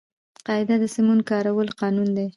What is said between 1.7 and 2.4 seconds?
قانون دئ.